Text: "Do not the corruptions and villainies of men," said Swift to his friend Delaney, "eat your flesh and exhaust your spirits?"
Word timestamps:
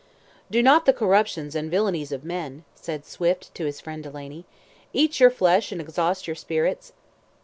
"Do 0.49 0.63
not 0.63 0.87
the 0.87 0.93
corruptions 0.93 1.53
and 1.53 1.69
villainies 1.69 2.11
of 2.11 2.23
men," 2.23 2.63
said 2.73 3.05
Swift 3.05 3.53
to 3.53 3.65
his 3.67 3.79
friend 3.79 4.01
Delaney, 4.01 4.45
"eat 4.93 5.19
your 5.19 5.29
flesh 5.29 5.71
and 5.71 5.79
exhaust 5.79 6.25
your 6.25 6.35
spirits?" 6.35 6.91